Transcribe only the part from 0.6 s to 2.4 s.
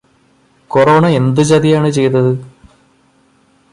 Corona എന്ത് ചതിയാണ് ചെയ്തത്?